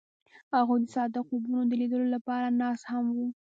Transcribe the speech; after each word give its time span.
هغوی 0.55 0.79
د 0.83 0.87
صادق 0.95 1.23
خوبونو 1.29 1.61
د 1.67 1.71
لیدلو 1.81 2.07
لپاره 2.15 2.55
ناست 2.59 2.85
هم 2.91 3.05
وو. 3.15 3.27